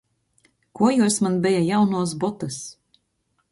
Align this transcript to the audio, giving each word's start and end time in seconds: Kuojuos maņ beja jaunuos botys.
Kuojuos 0.79 1.17
maņ 1.27 1.37
beja 1.45 1.61
jaunuos 1.67 2.17
botys. 2.25 2.61